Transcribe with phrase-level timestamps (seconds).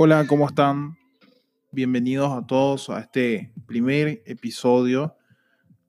[0.00, 0.96] Hola, ¿cómo están?
[1.72, 5.16] Bienvenidos a todos a este primer episodio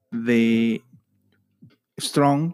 [0.10, 0.82] de
[1.96, 2.54] Strong,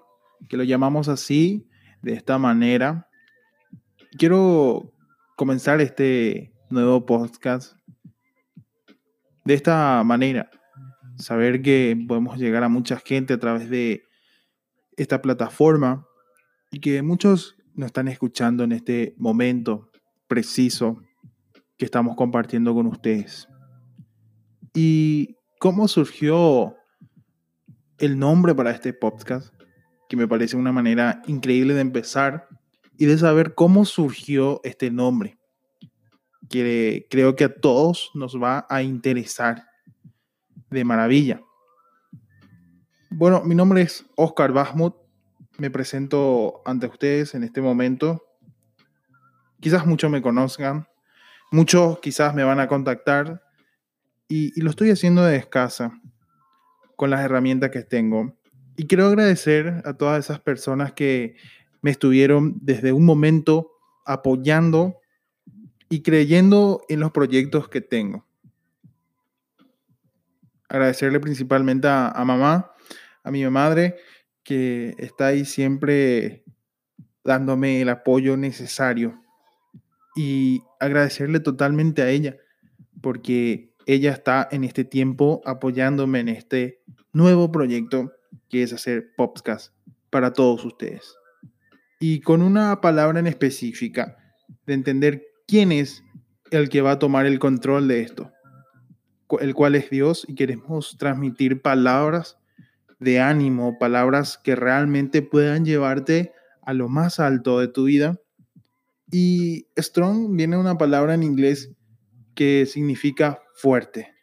[0.50, 1.66] que lo llamamos así,
[2.02, 3.08] de esta manera.
[4.18, 4.92] Quiero
[5.38, 7.78] comenzar este nuevo podcast
[9.46, 10.52] de esta manera.
[11.16, 14.04] Saber que podemos llegar a mucha gente a través de
[14.98, 16.06] esta plataforma
[16.70, 19.90] y que muchos nos están escuchando en este momento
[20.28, 21.02] preciso
[21.78, 23.48] que estamos compartiendo con ustedes.
[24.74, 26.76] ¿Y cómo surgió
[27.98, 29.54] el nombre para este podcast?
[30.10, 32.48] Que me parece una manera increíble de empezar
[32.98, 35.38] y de saber cómo surgió este nombre,
[36.50, 39.66] que creo que a todos nos va a interesar
[40.70, 41.42] de maravilla.
[43.10, 44.96] Bueno, mi nombre es Oscar Basmut,
[45.58, 48.24] me presento ante ustedes en este momento.
[49.62, 50.88] Quizás muchos me conozcan,
[51.56, 53.42] Muchos quizás me van a contactar
[54.28, 56.02] y, lo estoy haciendo de escasa
[56.98, 58.38] con las herramientas que tengo.
[58.76, 61.38] Y quiero agradecer a todas esas personas que
[61.82, 63.72] me estuvieron desde un momento
[64.06, 65.00] apoyando
[65.88, 68.28] y creyendo en los proyectos que tengo.
[70.68, 72.74] Agradecerle principalmente a, a, mamá,
[73.24, 73.96] a mi madre,
[74.44, 76.44] que está ahí siempre
[77.24, 79.25] dándome el apoyo necesario
[80.16, 82.38] y agradecerle totalmente a ella,
[83.02, 86.82] porque ella está en este tiempo apoyándome en este
[87.14, 88.14] nuevo proyecto
[88.50, 89.74] que es hacer podcast
[90.10, 91.16] para todos ustedes.
[92.00, 94.18] Y con una palabra en específica
[94.66, 96.04] de entender quién es
[96.52, 98.32] el que va a tomar el control de esto,
[99.40, 102.38] el cual es Dios y queremos transmitir palabras
[103.00, 106.32] de ánimo, palabras que realmente puedan llevarte
[106.62, 108.20] a lo más alto de tu vida
[109.18, 111.72] y strong viene una palabra en inglés
[112.36, 114.14] que significa fuerte.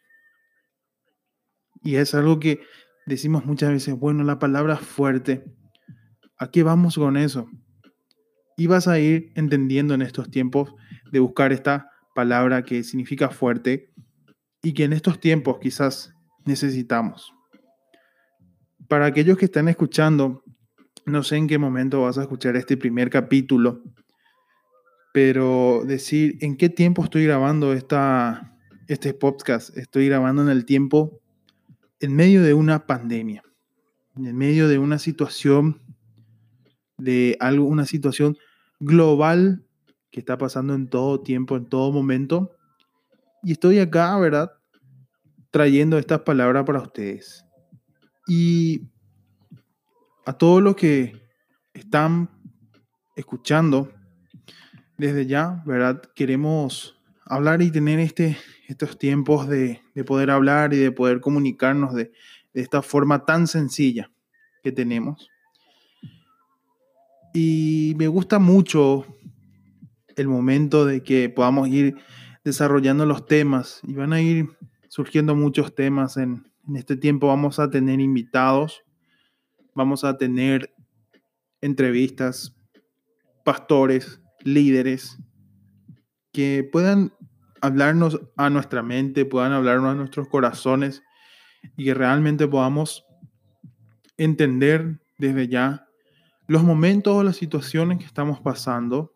[1.81, 2.59] Y es algo que
[3.07, 5.45] decimos muchas veces, bueno, la palabra fuerte,
[6.37, 7.49] ¿a qué vamos con eso?
[8.55, 10.75] Y vas a ir entendiendo en estos tiempos
[11.11, 13.91] de buscar esta palabra que significa fuerte
[14.61, 16.13] y que en estos tiempos quizás
[16.45, 17.33] necesitamos.
[18.87, 20.43] Para aquellos que están escuchando,
[21.07, 23.81] no sé en qué momento vas a escuchar este primer capítulo,
[25.13, 28.57] pero decir en qué tiempo estoy grabando esta,
[28.87, 29.77] este podcast.
[29.77, 31.21] Estoy grabando en el tiempo
[31.99, 33.43] en medio de una pandemia,
[34.17, 35.81] en medio de una situación
[36.97, 38.37] de algo, una situación
[38.79, 39.63] global
[40.09, 42.51] que está pasando en todo tiempo, en todo momento.
[43.43, 44.51] Y estoy acá, ¿verdad?
[45.51, 47.45] Trayendo estas palabras para ustedes.
[48.27, 48.89] Y
[50.25, 51.21] a todos los que
[51.75, 52.31] están
[53.15, 53.91] escuchando,
[55.03, 56.01] desde ya, ¿verdad?
[56.15, 58.37] Queremos hablar y tener este,
[58.69, 62.13] estos tiempos de, poder hablar y de poder comunicarnos de,
[62.53, 64.11] esta forma tan sencilla
[64.63, 65.29] que tenemos.
[67.33, 69.05] Y me gusta mucho
[70.15, 71.95] el momento de que podamos ir
[72.45, 74.47] desarrollando los temas y van a ir
[74.87, 77.27] surgiendo muchos temas en este tiempo.
[77.27, 78.83] Vamos a tener invitados,
[79.73, 80.73] vamos a tener
[81.59, 82.55] entrevistas,
[83.43, 85.17] pastores, líderes
[86.31, 87.13] que puedan
[87.61, 91.03] hablarnos a nuestra mente, puedan hablarnos a nuestros corazones
[91.77, 93.05] y que realmente podamos
[94.17, 95.87] entender desde ya
[96.47, 99.13] los momentos o las situaciones que estamos pasando.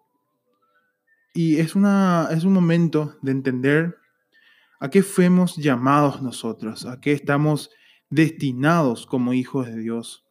[1.34, 3.98] Y es, una, es un momento de entender
[4.80, 7.70] a qué fuimos llamados nosotros, a qué estamos
[8.10, 10.27] destinados como hijos de Dios.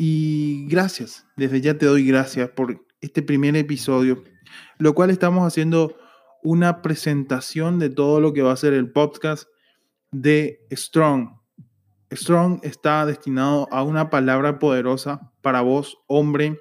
[0.00, 4.22] Y gracias, desde ya te doy gracias por este primer episodio,
[4.78, 5.96] lo cual estamos haciendo
[6.44, 9.48] una presentación de todo lo que va a ser el podcast
[10.12, 11.40] de Strong.
[12.12, 16.60] Strong está destinado a una palabra poderosa para vos, hombre,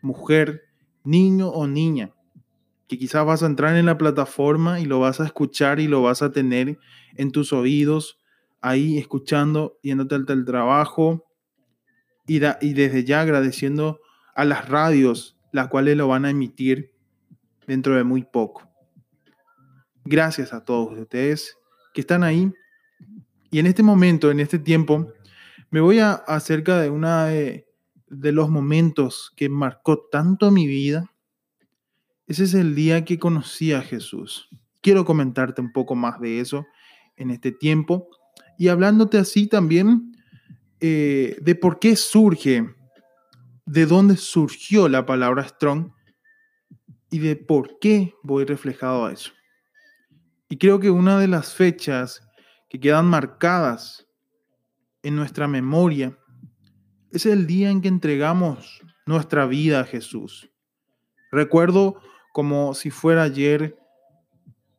[0.00, 0.62] mujer,
[1.02, 2.14] niño o niña,
[2.86, 6.02] que quizás vas a entrar en la plataforma y lo vas a escuchar y lo
[6.02, 6.78] vas a tener
[7.16, 8.20] en tus oídos,
[8.60, 11.26] ahí escuchando, yéndote al trabajo,
[12.26, 14.00] y, desde ya agradeciendo
[14.34, 16.92] a las radios, las cuales lo van a emitir
[17.66, 18.68] dentro de muy poco.
[20.04, 21.56] Gracias a todos ustedes
[21.94, 22.52] que están ahí.
[23.50, 25.12] Y en este momento, en este tiempo,
[25.70, 27.66] me voy a acerca de uno de,
[28.08, 31.12] de los momentos que marcó tanto mi vida.
[32.26, 34.48] Ese es el día que conocí a Jesús.
[34.80, 36.66] Quiero comentarte un poco más de eso
[37.16, 38.08] en este tiempo
[38.58, 40.15] y hablándote así también
[40.80, 42.74] eh, de por qué surge,
[43.64, 45.92] de dónde surgió la palabra strong
[47.10, 49.32] y de por qué voy reflejado a eso.
[50.48, 52.22] Y creo que una de las fechas
[52.68, 54.06] que quedan marcadas
[55.02, 56.18] en nuestra memoria
[57.10, 60.50] es el día en que entregamos nuestra vida a Jesús.
[61.30, 62.00] Recuerdo
[62.32, 63.78] como si fuera ayer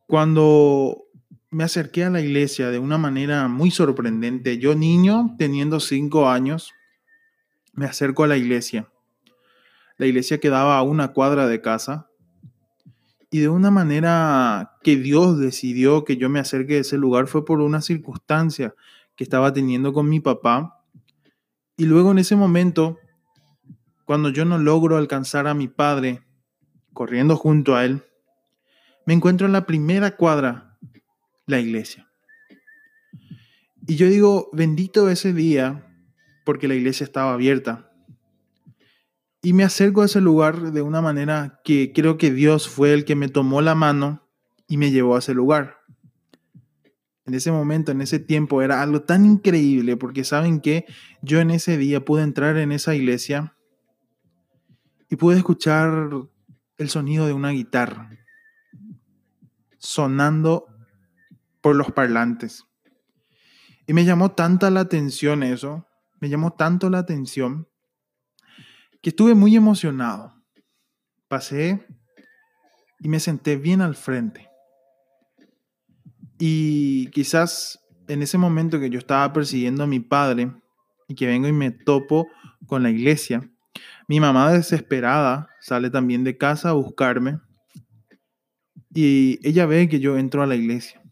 [0.06, 1.07] cuando
[1.50, 4.58] me acerqué a la iglesia de una manera muy sorprendente.
[4.58, 6.74] Yo niño, teniendo cinco años,
[7.72, 8.88] me acerco a la iglesia.
[9.96, 12.08] La iglesia quedaba a una cuadra de casa
[13.30, 17.44] y de una manera que Dios decidió que yo me acerque a ese lugar fue
[17.44, 18.74] por una circunstancia
[19.16, 20.84] que estaba teniendo con mi papá.
[21.76, 22.98] Y luego en ese momento,
[24.04, 26.22] cuando yo no logro alcanzar a mi padre,
[26.92, 28.02] corriendo junto a él,
[29.06, 30.67] me encuentro en la primera cuadra,
[31.48, 32.08] la iglesia.
[33.86, 35.84] Y yo digo, bendito ese día,
[36.44, 37.90] porque la iglesia estaba abierta.
[39.42, 43.04] Y me acerco a ese lugar de una manera que creo que Dios fue el
[43.04, 44.28] que me tomó la mano
[44.68, 45.78] y me llevó a ese lugar.
[47.24, 50.84] En ese momento, en ese tiempo, era algo tan increíble porque saben que
[51.22, 53.56] yo en ese día pude entrar en esa iglesia
[55.08, 56.10] y pude escuchar
[56.76, 58.10] el sonido de una guitarra
[59.78, 60.66] sonando
[61.76, 62.64] los parlantes.
[63.86, 65.86] Y me llamó tanta la atención eso,
[66.20, 67.68] me llamó tanto la atención
[69.02, 70.34] que estuve muy emocionado.
[71.28, 71.86] Pasé
[73.00, 74.48] y me senté bien al frente.
[76.38, 80.52] Y quizás en ese momento que yo estaba persiguiendo a mi padre
[81.08, 82.28] y que vengo y me topo
[82.66, 83.50] con la iglesia,
[84.06, 87.40] mi mamá desesperada sale también de casa a buscarme
[88.94, 91.02] y ella ve que yo entro a la iglesia.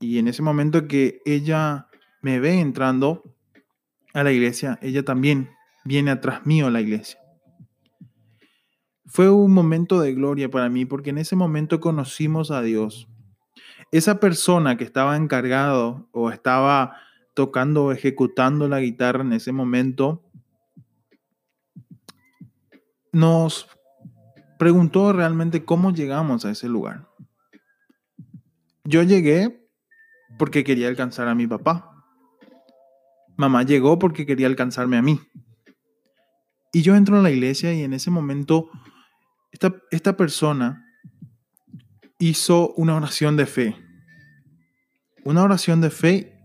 [0.00, 1.88] Y en ese momento que ella
[2.22, 3.34] me ve entrando
[4.14, 5.50] a la iglesia, ella también
[5.84, 7.20] viene atrás mío a la iglesia.
[9.06, 13.08] Fue un momento de gloria para mí porque en ese momento conocimos a Dios.
[13.90, 16.96] Esa persona que estaba encargado o estaba
[17.34, 20.22] tocando o ejecutando la guitarra en ese momento,
[23.12, 23.68] nos
[24.58, 27.08] preguntó realmente cómo llegamos a ese lugar.
[28.84, 29.67] Yo llegué
[30.38, 31.90] porque quería alcanzar a mi papá.
[33.36, 35.20] Mamá llegó porque quería alcanzarme a mí.
[36.72, 38.70] Y yo entro a la iglesia y en ese momento
[39.52, 40.84] esta, esta persona
[42.18, 43.76] hizo una oración de fe.
[45.24, 46.38] Una oración de fe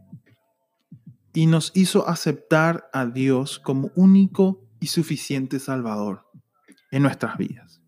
[1.33, 6.25] y nos hizo aceptar a Dios como único y suficiente Salvador
[6.91, 7.81] en nuestras vidas.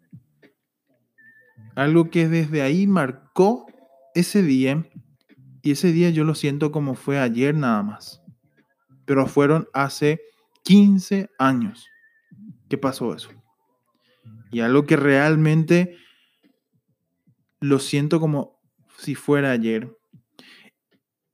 [1.75, 3.67] Algo que desde ahí marcó
[4.15, 4.87] ese día
[5.65, 8.21] y ese día yo lo siento como fue ayer nada más.
[9.05, 10.21] Pero fueron hace
[10.63, 11.89] 15 años
[12.69, 13.29] ¿Qué pasó eso?
[14.51, 15.97] Y algo que realmente
[17.59, 18.59] lo siento como
[18.97, 19.97] si fuera ayer.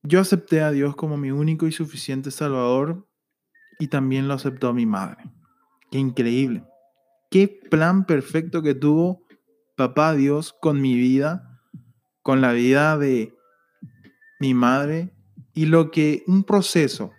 [0.03, 3.07] Yo acepté a Dios como mi único y suficiente Salvador
[3.79, 5.23] y también lo aceptó mi madre.
[5.91, 6.63] Qué increíble.
[7.29, 9.25] Qué plan perfecto que tuvo
[9.75, 11.61] papá Dios con mi vida,
[12.21, 13.33] con la vida de
[14.41, 15.13] mi madre
[15.53, 17.11] y lo que un proceso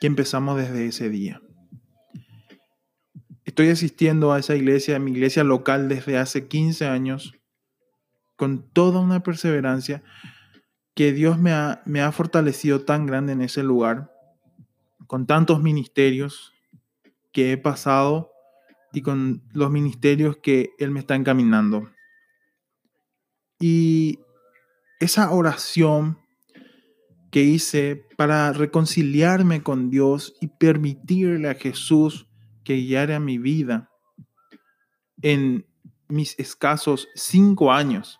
[0.00, 1.42] que empezamos desde ese día.
[3.44, 7.34] Estoy asistiendo a esa iglesia, a mi iglesia local desde hace 15 años,
[8.36, 10.02] con toda una perseverancia
[10.94, 14.10] que Dios me ha, me ha fortalecido tan grande en ese lugar,
[15.06, 16.54] con tantos ministerios
[17.32, 18.32] que he pasado
[18.94, 21.90] y con los ministerios que Él me está encaminando.
[23.60, 24.20] Y
[25.00, 26.18] esa oración
[27.36, 32.26] que hice para reconciliarme con Dios y permitirle a Jesús
[32.64, 33.90] que guiara mi vida
[35.20, 35.66] en
[36.08, 38.18] mis escasos cinco años.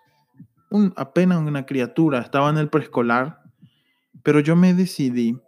[0.97, 3.41] Apenas una criatura, estaba en el preescolar,
[4.23, 5.41] pero yo me decidí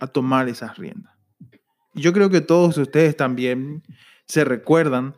[0.00, 1.12] a tomar esas riendas.
[1.92, 3.82] Yo creo que todos ustedes también
[4.26, 5.14] se recuerdan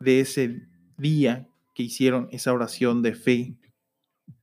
[0.00, 0.66] de ese
[0.96, 3.54] día que hicieron esa oración de fe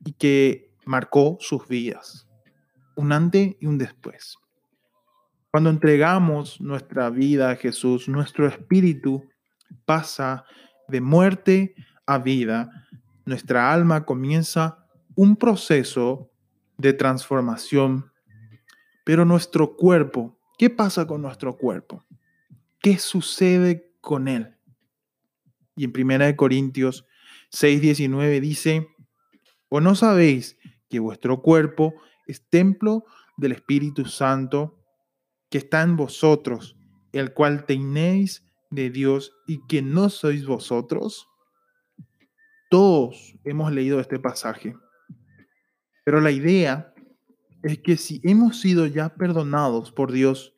[0.04, 2.25] y que marcó sus vidas,
[2.96, 4.36] un antes y un después.
[5.50, 9.28] Cuando entregamos nuestra vida a Jesús, nuestro espíritu
[9.84, 10.44] pasa
[10.88, 11.74] de muerte
[12.06, 12.70] a vida.
[13.24, 16.30] Nuestra alma comienza un proceso
[16.76, 18.12] de transformación.
[19.04, 22.04] Pero nuestro cuerpo, ¿qué pasa con nuestro cuerpo?
[22.80, 24.56] ¿Qué sucede con él?
[25.74, 27.06] Y en 1 Corintios
[27.50, 28.88] 6:19 dice,
[29.68, 31.94] ¿o no sabéis que vuestro cuerpo
[32.26, 33.04] es templo
[33.36, 34.78] del Espíritu Santo
[35.50, 36.76] que está en vosotros,
[37.12, 41.28] el cual tenéis de Dios y que no sois vosotros?
[42.68, 44.76] todos hemos leído este pasaje.
[46.04, 46.92] Pero la idea
[47.62, 50.54] es que si hemos sido ya perdonados por Dios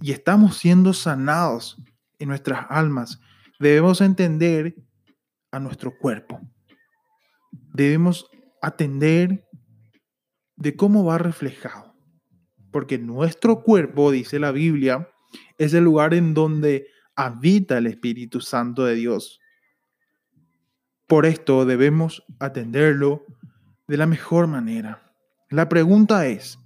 [0.00, 1.76] y estamos siendo sanados
[2.18, 3.20] en nuestras almas,
[3.60, 4.74] debemos entender
[5.50, 6.40] a nuestro cuerpo.
[7.74, 8.28] Debemos
[8.62, 9.47] atender
[10.58, 11.94] de cómo va reflejado.
[12.70, 15.08] Porque nuestro cuerpo, dice la Biblia,
[15.56, 19.40] es el lugar en donde habita el Espíritu Santo de Dios.
[21.06, 23.24] Por esto debemos atenderlo
[23.86, 25.14] de la mejor manera.
[25.48, 26.58] La pregunta es,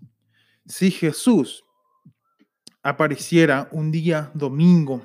[0.67, 1.65] si Jesús
[2.83, 5.03] apareciera un día domingo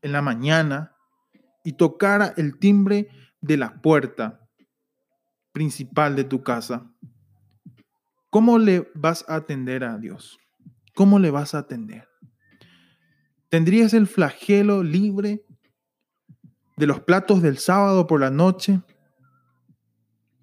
[0.00, 0.94] en la mañana
[1.62, 3.08] y tocara el timbre
[3.40, 4.48] de la puerta
[5.52, 6.90] principal de tu casa,
[8.30, 10.38] ¿cómo le vas a atender a Dios?
[10.94, 12.08] ¿Cómo le vas a atender?
[13.48, 15.44] ¿Tendrías el flagelo libre
[16.76, 18.80] de los platos del sábado por la noche?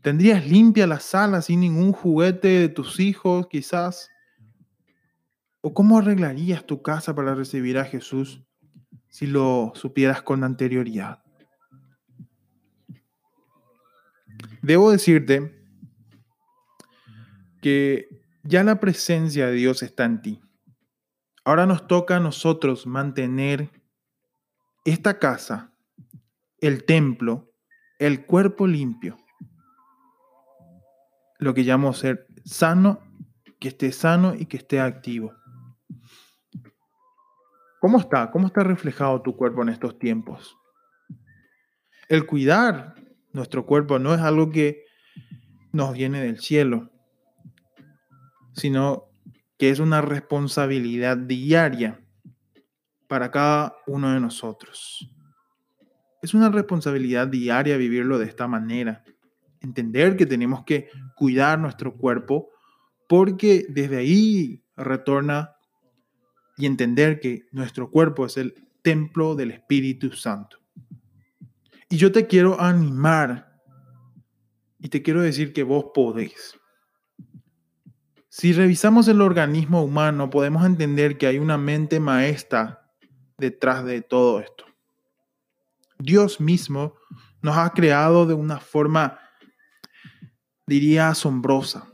[0.02, 4.10] ¿Tendrías limpia la sala sin ningún juguete de tus hijos, quizás?
[5.62, 8.44] ¿O cómo arreglarías tu casa para recibir a Jesús
[9.10, 11.24] si lo supieras con anterioridad?
[14.62, 15.65] Debo decirte
[17.66, 18.08] que
[18.44, 20.40] ya la presencia de Dios está en ti.
[21.44, 23.72] Ahora nos toca a nosotros mantener
[24.86, 25.74] esta casa
[26.60, 27.52] el templo,
[27.98, 29.18] el cuerpo limpio.
[31.40, 33.00] Lo que llamo ser sano,
[33.60, 35.34] que esté sano y que esté activo.
[37.82, 38.30] ¿Cómo está?
[38.30, 40.56] ¿Cómo está reflejado tu cuerpo en estos tiempos?
[42.10, 42.94] El cuidar
[43.34, 44.86] nuestro cuerpo no es algo que
[45.72, 46.92] nos viene del cielo,
[48.56, 49.12] sino
[49.58, 52.02] que es una responsabilidad diaria
[53.08, 55.12] para cada uno de nosotros.
[56.22, 59.04] Es una responsabilidad diaria vivirlo de esta manera.
[59.62, 62.50] Entender que tenemos que cuidar nuestro cuerpo
[63.08, 65.52] porque desde ahí retorna
[66.58, 70.58] y entender que nuestro cuerpo es el templo del Espíritu Santo.
[71.90, 73.62] Y yo te quiero animar
[74.80, 76.60] y te quiero decir que vos podés.
[78.38, 82.92] Si revisamos el organismo humano, podemos entender que hay una mente maestra
[83.38, 84.66] detrás de todo esto.
[86.00, 86.96] Dios mismo
[87.42, 89.20] nos ha creado de una forma,
[90.68, 91.88] diría, asombrosa,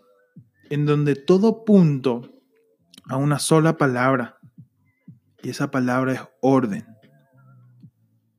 [0.71, 2.33] en donde todo punto
[3.07, 4.39] a una sola palabra,
[5.43, 6.87] y esa palabra es orden.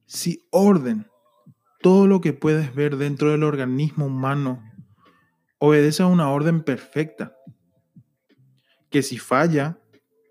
[0.06, 1.06] Si orden,
[1.80, 4.60] todo lo que puedes ver dentro del organismo humano,
[5.58, 7.36] obedece a una orden perfecta,
[8.92, 9.78] que si falla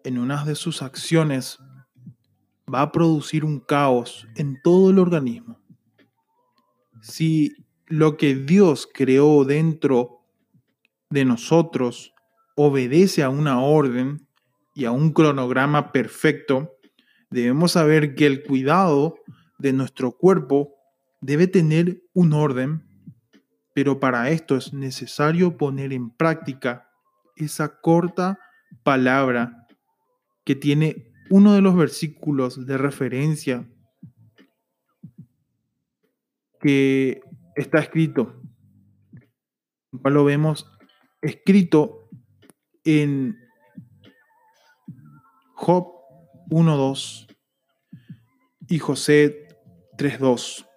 [0.06, 1.60] en una de sus acciones,
[2.74, 5.60] va a producir un caos en todo el organismo.
[7.02, 7.54] Si
[7.88, 10.22] lo que Dios creó dentro
[11.10, 12.14] de nosotros
[12.56, 14.28] obedece a una orden
[14.76, 16.78] y a un cronograma perfecto,
[17.30, 19.16] debemos saber que el cuidado
[19.58, 20.76] de nuestro cuerpo
[21.20, 22.84] debe tener un orden,
[23.74, 26.88] pero para esto es necesario poner en práctica
[27.36, 28.40] esa corta
[28.84, 29.68] palabra
[30.44, 33.68] que tiene uno de los versículos de referencia
[36.60, 37.22] que
[37.56, 38.42] está escrito,
[40.04, 40.70] lo vemos
[41.22, 42.10] escrito
[42.84, 43.38] en
[45.54, 45.88] Job
[46.50, 47.28] 1.2
[48.68, 49.48] y José
[49.98, 50.68] 3.2,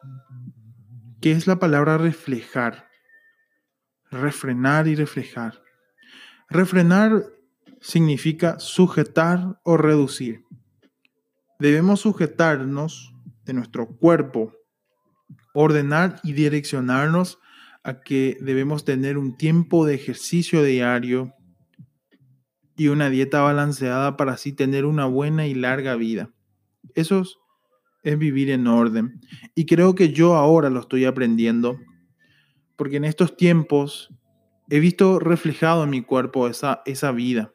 [1.20, 2.88] que es la palabra reflejar,
[4.10, 5.62] refrenar y reflejar.
[6.50, 7.33] Refrenar
[7.84, 10.42] significa sujetar o reducir.
[11.58, 13.14] Debemos sujetarnos
[13.44, 14.54] de nuestro cuerpo,
[15.52, 17.38] ordenar y direccionarnos
[17.82, 21.34] a que debemos tener un tiempo de ejercicio diario
[22.74, 26.30] y una dieta balanceada para así tener una buena y larga vida.
[26.94, 27.22] Eso
[28.02, 29.20] es vivir en orden.
[29.54, 31.78] Y creo que yo ahora lo estoy aprendiendo,
[32.76, 34.08] porque en estos tiempos
[34.70, 37.54] he visto reflejado en mi cuerpo esa, esa vida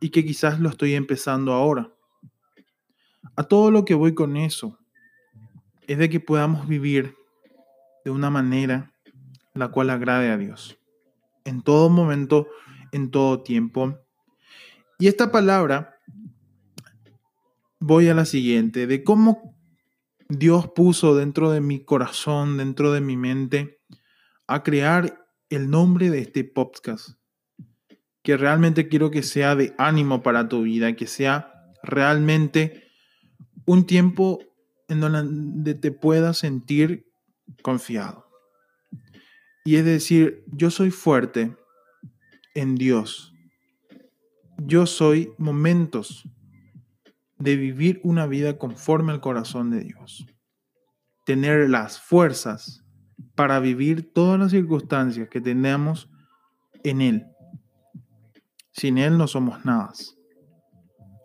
[0.00, 1.92] y que quizás lo estoy empezando ahora.
[3.34, 4.78] A todo lo que voy con eso
[5.86, 7.14] es de que podamos vivir
[8.04, 8.92] de una manera
[9.54, 10.78] la cual agrade a Dios.
[11.44, 12.48] En todo momento,
[12.92, 13.98] en todo tiempo.
[14.98, 15.98] Y esta palabra,
[17.78, 19.56] voy a la siguiente, de cómo
[20.28, 23.80] Dios puso dentro de mi corazón, dentro de mi mente,
[24.46, 27.10] a crear el nombre de este podcast
[28.26, 32.90] que realmente quiero que sea de ánimo para tu vida, que sea realmente
[33.66, 34.40] un tiempo
[34.88, 37.06] en donde te puedas sentir
[37.62, 38.26] confiado.
[39.64, 41.56] Y es decir, yo soy fuerte
[42.56, 43.32] en Dios.
[44.58, 46.28] Yo soy momentos
[47.38, 50.26] de vivir una vida conforme al corazón de Dios.
[51.24, 52.84] Tener las fuerzas
[53.36, 56.10] para vivir todas las circunstancias que tenemos
[56.82, 57.35] en Él.
[58.76, 59.92] Sin Él no somos nada.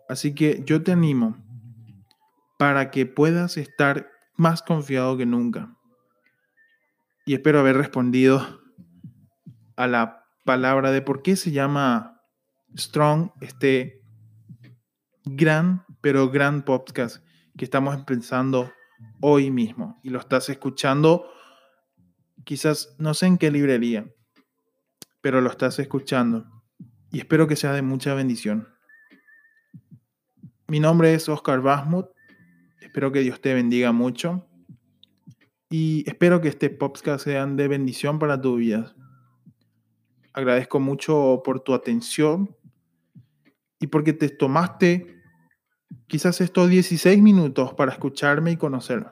[0.08, 1.36] Así que yo te animo
[2.58, 5.76] para que puedas estar más confiado que nunca.
[7.26, 8.60] Y espero haber respondido
[9.76, 12.20] a la palabra de por qué se llama
[12.76, 14.02] Strong este
[15.24, 17.24] gran, pero gran podcast
[17.56, 18.72] que estamos pensando
[19.20, 20.00] hoy mismo.
[20.02, 21.28] Y lo estás escuchando,
[22.44, 24.06] quizás no sé en qué librería,
[25.20, 26.51] pero lo estás escuchando.
[27.12, 28.68] Y espero que sea de mucha bendición.
[30.66, 32.06] Mi nombre es Oscar Basmut.
[32.80, 34.48] Espero que Dios te bendiga mucho.
[35.68, 38.94] Y espero que este podcast sea de bendición para tu vida.
[40.32, 42.56] Agradezco mucho por tu atención
[43.78, 45.20] y porque te tomaste
[46.06, 49.10] quizás estos 16 minutos para escucharme y conocerme.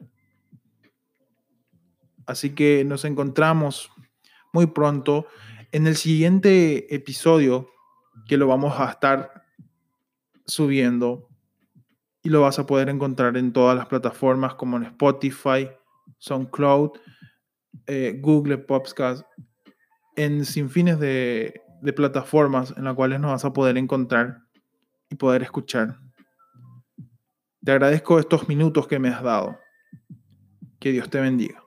[2.24, 3.90] Así que nos encontramos
[4.54, 5.26] muy pronto
[5.70, 7.68] en el siguiente episodio
[8.30, 9.42] que lo vamos a estar
[10.46, 11.28] subiendo
[12.22, 15.68] y lo vas a poder encontrar en todas las plataformas como en Spotify,
[16.18, 16.92] SoundCloud,
[17.88, 19.26] eh, Google Podcast,
[20.14, 24.44] en sinfines de, de plataformas en las cuales nos vas a poder encontrar
[25.08, 25.98] y poder escuchar.
[27.64, 29.58] Te agradezco estos minutos que me has dado.
[30.78, 31.60] Que Dios te bendiga.